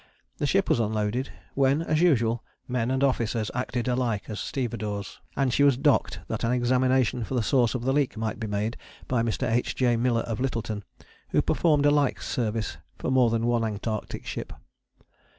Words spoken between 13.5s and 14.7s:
Antarctic ship.